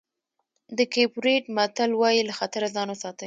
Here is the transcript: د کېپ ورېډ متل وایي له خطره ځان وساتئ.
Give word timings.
د 0.77 0.79
کېپ 0.93 1.11
ورېډ 1.17 1.43
متل 1.55 1.91
وایي 1.95 2.21
له 2.29 2.33
خطره 2.39 2.67
ځان 2.75 2.87
وساتئ. 2.89 3.19